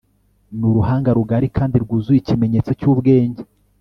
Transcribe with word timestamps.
n'uruhanga 0.57 1.09
rugari 1.17 1.47
kandi 1.57 1.75
rwuzuye, 1.83 2.17
ikimenyetso 2.19 2.71
cyubwenge 2.79 3.41